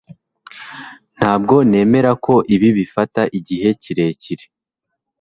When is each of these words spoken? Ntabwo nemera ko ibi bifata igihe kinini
Ntabwo 1.17 1.55
nemera 1.69 2.11
ko 2.25 2.33
ibi 2.55 2.69
bifata 2.77 3.21
igihe 3.37 3.67
kinini 3.81 4.45